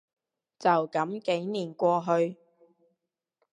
[0.57, 2.35] 就噉幾年過去